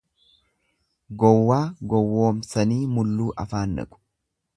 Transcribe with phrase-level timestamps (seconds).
[1.23, 1.59] Gowwaa
[1.91, 4.01] gowwomsanii mulluu afaan naqu.